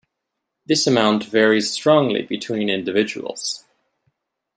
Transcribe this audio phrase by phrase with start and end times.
[0.65, 3.65] This amount varies strongly between individuals.